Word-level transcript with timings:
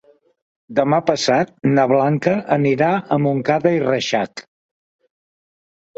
Demà 0.79 0.99
passat 1.09 1.51
na 1.75 1.85
Blanca 1.93 2.35
anirà 2.57 2.89
a 3.17 3.19
Montcada 3.27 3.77
i 3.79 3.85
Reixac. 3.87 4.45